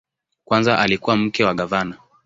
[0.45, 1.97] Kwanza alikuwa mke wa gavana.